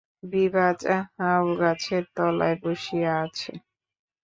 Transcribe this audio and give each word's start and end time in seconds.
বিভা 0.23 0.67
ঝাউগাছের 0.81 2.03
তলায় 2.15 2.57
বসিয়া 2.63 3.11
আছে। 3.25 3.51